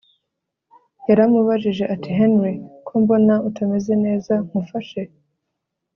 yaramubajije 1.07 1.83
ati 1.93 2.09
Henry 2.17 2.53
kombona 2.87 3.33
utameze 3.49 3.93
neza 4.05 4.33
nkufashe 4.45 5.01